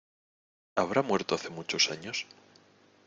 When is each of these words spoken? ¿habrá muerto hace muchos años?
¿habrá 0.77 1.03
muerto 1.03 1.35
hace 1.35 1.51
muchos 1.51 1.91
años? 1.91 2.25